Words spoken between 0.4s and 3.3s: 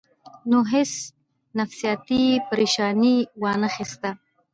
نو هېڅ نفسياتي پرېشر ئې